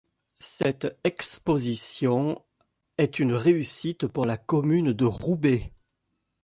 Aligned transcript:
Cette 0.39 0.97
exposition 1.03 2.43
est 2.97 3.19
une 3.19 3.35
réussite 3.35 4.07
pour 4.07 4.25
la 4.25 4.35
commune 4.35 4.93
de 4.93 5.05
Roubaix. 5.05 5.73